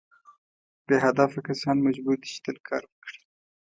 بې 0.85 0.97
هدفه 1.05 1.39
کسان 1.47 1.77
مجبور 1.87 2.15
دي 2.21 2.27
چې 2.33 2.39
تل 2.45 2.57
کار 2.67 2.83
وکړي. 2.87 3.19